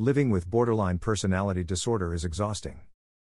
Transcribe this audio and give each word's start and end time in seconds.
Living 0.00 0.30
with 0.30 0.48
borderline 0.48 0.96
personality 0.96 1.64
disorder 1.64 2.14
is 2.14 2.24
exhausting. 2.24 2.82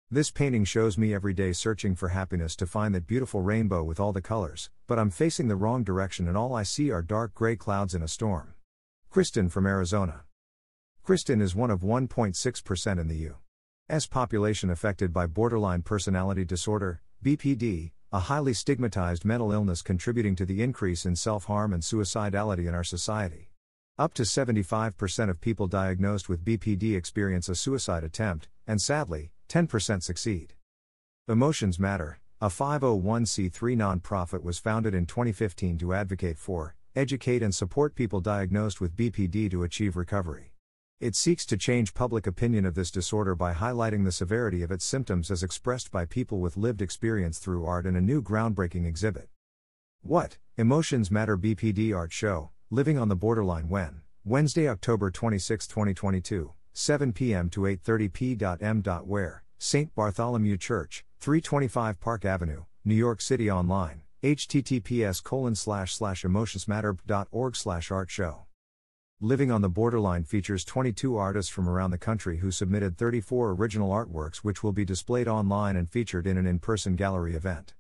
This 0.10 0.32
painting 0.32 0.66
shows 0.66 0.98
me 0.98 1.14
every 1.14 1.36
day 1.36 1.54
searching 1.54 1.94
for 1.94 2.10
happiness 2.10 2.56
to 2.56 2.66
find 2.66 2.96
that 2.96 3.06
beautiful 3.06 3.44
rainbow 3.44 3.84
with 3.84 4.00
all 4.00 4.12
the 4.12 4.24
colors, 4.24 4.72
but 4.88 4.98
I'm 4.98 5.12
facing 5.12 5.50
the 5.50 5.56
wrong 5.56 5.84
direction 5.84 6.28
and 6.28 6.36
all 6.36 6.56
I 6.56 6.64
see 6.64 6.90
are 6.90 7.04
dark 7.04 7.36
gray 7.36 7.56
clouds 7.56 7.94
in 7.94 8.02
a 8.02 8.08
storm. 8.08 8.56
Kristen 9.12 9.50
from 9.50 9.68
Arizona. 9.68 10.22
Kristen 11.04 11.42
is 11.42 11.54
one 11.54 11.70
of 11.70 11.82
1.6% 11.82 13.00
in 13.00 13.08
the 13.08 13.18
U.S. 13.18 14.08
population 14.08 14.72
affected 14.72 15.14
by 15.14 15.28
borderline 15.28 15.84
personality 15.84 16.44
disorder, 16.44 17.04
BPD, 17.24 17.92
a 18.12 18.20
highly 18.20 18.56
stigmatized 18.56 19.26
mental 19.26 19.52
illness 19.52 19.84
contributing 19.84 20.36
to 20.38 20.46
the 20.48 20.64
increase 20.64 21.06
in 21.06 21.16
self 21.16 21.46
harm 21.46 21.72
and 21.72 21.84
suicidality 21.84 22.68
in 22.68 22.74
our 22.74 22.84
society. 22.84 23.53
Up 24.00 24.16
to 24.16 24.24
75% 24.24 25.30
of 25.30 25.40
people 25.40 25.68
diagnosed 25.68 26.28
with 26.28 26.44
BPD 26.44 26.98
experience 26.98 27.48
a 27.48 27.54
suicide 27.54 28.04
attempt, 28.04 28.48
and 28.66 28.82
sadly, 28.82 29.30
10% 29.50 30.02
succeed. 30.02 30.56
Emotions 31.28 31.78
Matter, 31.78 32.20
a 32.42 32.48
501c3 32.48 33.52
nonprofit, 33.78 34.42
was 34.42 34.58
founded 34.58 34.96
in 34.96 35.06
2015 35.06 35.78
to 35.78 35.94
advocate 35.94 36.40
for, 36.40 36.74
educate, 36.96 37.44
and 37.44 37.54
support 37.54 37.94
people 37.94 38.20
diagnosed 38.20 38.82
with 38.82 38.96
BPD 38.96 39.52
to 39.52 39.62
achieve 39.62 39.96
recovery. 39.96 40.54
It 41.00 41.16
seeks 41.16 41.46
to 41.46 41.56
change 41.56 41.94
public 41.94 42.26
opinion 42.26 42.66
of 42.66 42.74
this 42.74 42.90
disorder 42.90 43.36
by 43.36 43.54
highlighting 43.54 44.06
the 44.06 44.12
severity 44.12 44.64
of 44.64 44.72
its 44.72 44.86
symptoms 44.86 45.30
as 45.30 45.44
expressed 45.44 45.92
by 45.92 46.06
people 46.06 46.40
with 46.40 46.58
lived 46.58 46.82
experience 46.82 47.38
through 47.38 47.68
art 47.68 47.86
in 47.86 47.96
a 47.96 48.02
new 48.02 48.24
groundbreaking 48.24 48.88
exhibit. 48.88 49.30
What? 50.02 50.40
Emotions 50.58 51.12
Matter 51.12 51.38
BPD 51.38 51.96
Art 51.96 52.12
Show, 52.12 52.50
Living 52.74 52.98
on 52.98 53.08
the 53.08 53.16
Borderline 53.16 53.70
When? 53.70 54.02
Wednesday, 54.26 54.68
October 54.68 55.12
26, 55.12 55.68
2022, 55.68 56.54
7 56.74 57.14
p.m. 57.14 57.48
to 57.52 57.62
8:30 57.62 58.12
p.m. 58.12 58.82
Where? 59.06 59.44
St. 59.60 59.94
Bartholomew 59.94 60.58
Church, 60.58 61.06
325 61.20 62.00
Park 62.00 62.26
Avenue, 62.26 62.64
New 62.84 62.96
York 62.96 63.22
City 63.22 63.52
online. 63.52 64.02
https 64.24 65.24
colon 65.24 65.54
slash 65.54 65.94
slash 65.94 66.24
emotionsmatter.org 66.24 67.56
slash 67.56 67.92
art 67.92 68.10
show. 68.10 68.46
Living 69.22 69.52
on 69.52 69.62
the 69.62 69.70
Borderline 69.70 70.24
features 70.24 70.66
22 70.66 71.16
artists 71.16 71.52
from 71.52 71.70
around 71.70 71.92
the 71.92 72.00
country 72.00 72.38
who 72.38 72.50
submitted 72.50 72.98
34 72.98 73.52
original 73.52 73.92
artworks 73.92 74.38
which 74.38 74.64
will 74.64 74.74
be 74.74 74.84
displayed 74.84 75.28
online 75.28 75.76
and 75.76 75.92
featured 75.92 76.26
in 76.26 76.38
an 76.38 76.48
in-person 76.48 76.96
gallery 76.96 77.36
event. 77.36 77.76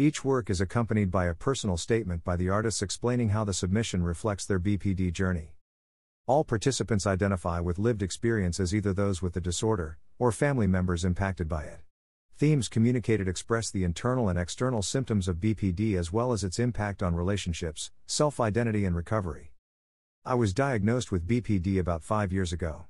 Each 0.00 0.24
work 0.24 0.48
is 0.48 0.60
accompanied 0.60 1.10
by 1.10 1.26
a 1.26 1.34
personal 1.34 1.76
statement 1.76 2.22
by 2.22 2.36
the 2.36 2.48
artists 2.48 2.82
explaining 2.82 3.30
how 3.30 3.42
the 3.42 3.52
submission 3.52 4.04
reflects 4.04 4.46
their 4.46 4.60
BPD 4.60 5.12
journey. 5.12 5.56
All 6.28 6.44
participants 6.44 7.04
identify 7.04 7.58
with 7.58 7.80
lived 7.80 8.00
experience 8.00 8.60
as 8.60 8.72
either 8.72 8.92
those 8.92 9.22
with 9.22 9.32
the 9.32 9.40
disorder, 9.40 9.98
or 10.16 10.30
family 10.30 10.68
members 10.68 11.04
impacted 11.04 11.48
by 11.48 11.64
it. 11.64 11.80
Themes 12.36 12.68
communicated 12.68 13.26
express 13.26 13.72
the 13.72 13.82
internal 13.82 14.28
and 14.28 14.38
external 14.38 14.82
symptoms 14.82 15.26
of 15.26 15.40
BPD 15.40 15.98
as 15.98 16.12
well 16.12 16.30
as 16.30 16.44
its 16.44 16.60
impact 16.60 17.02
on 17.02 17.16
relationships, 17.16 17.90
self 18.06 18.38
identity, 18.38 18.84
and 18.84 18.94
recovery. 18.94 19.50
I 20.24 20.36
was 20.36 20.54
diagnosed 20.54 21.10
with 21.10 21.26
BPD 21.26 21.80
about 21.80 22.04
five 22.04 22.32
years 22.32 22.52
ago. 22.52 22.84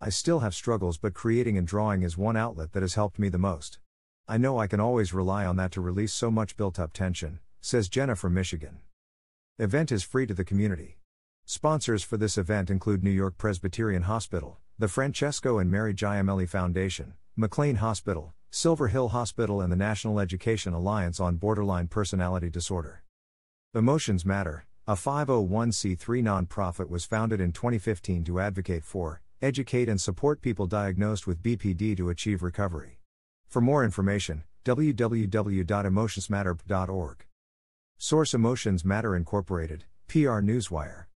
I 0.00 0.10
still 0.10 0.38
have 0.38 0.54
struggles, 0.54 0.96
but 0.96 1.12
creating 1.12 1.58
and 1.58 1.66
drawing 1.66 2.04
is 2.04 2.16
one 2.16 2.36
outlet 2.36 2.70
that 2.70 2.82
has 2.82 2.94
helped 2.94 3.18
me 3.18 3.28
the 3.28 3.36
most. 3.36 3.80
I 4.28 4.38
know 4.38 4.58
I 4.58 4.68
can 4.68 4.78
always 4.78 5.12
rely 5.12 5.44
on 5.44 5.56
that 5.56 5.72
to 5.72 5.80
release 5.80 6.12
so 6.12 6.30
much 6.30 6.56
built 6.56 6.78
up 6.78 6.92
tension, 6.92 7.40
says 7.60 7.88
Jenna 7.88 8.14
from 8.14 8.34
Michigan. 8.34 8.78
Event 9.58 9.90
is 9.90 10.04
free 10.04 10.26
to 10.26 10.34
the 10.34 10.44
community. 10.44 10.98
Sponsors 11.44 12.04
for 12.04 12.16
this 12.16 12.38
event 12.38 12.70
include 12.70 13.02
New 13.02 13.10
York 13.10 13.36
Presbyterian 13.36 14.02
Hospital, 14.02 14.58
the 14.78 14.86
Francesco 14.86 15.58
and 15.58 15.70
Mary 15.70 15.92
Giamelli 15.92 16.48
Foundation, 16.48 17.14
McLean 17.36 17.76
Hospital, 17.76 18.32
Silver 18.50 18.88
Hill 18.88 19.08
Hospital, 19.08 19.60
and 19.60 19.72
the 19.72 19.76
National 19.76 20.20
Education 20.20 20.72
Alliance 20.72 21.18
on 21.18 21.36
Borderline 21.36 21.88
Personality 21.88 22.48
Disorder. 22.48 23.02
Emotions 23.74 24.24
Matter, 24.24 24.66
a 24.86 24.94
501c3 24.94 26.22
nonprofit, 26.22 26.88
was 26.88 27.04
founded 27.04 27.40
in 27.40 27.50
2015 27.50 28.22
to 28.24 28.40
advocate 28.40 28.84
for, 28.84 29.20
educate, 29.40 29.88
and 29.88 30.00
support 30.00 30.40
people 30.40 30.66
diagnosed 30.68 31.26
with 31.26 31.42
BPD 31.42 31.96
to 31.96 32.08
achieve 32.08 32.42
recovery. 32.42 33.01
For 33.52 33.60
more 33.60 33.84
information, 33.84 34.42
www.emotionsmatter.org. 34.64 37.26
Source 37.98 38.32
Emotions 38.32 38.82
Matter 38.82 39.14
Incorporated, 39.14 39.84
PR 40.08 40.40
Newswire. 40.40 41.04